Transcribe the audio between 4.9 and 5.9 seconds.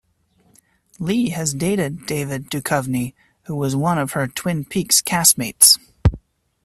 cast-mates.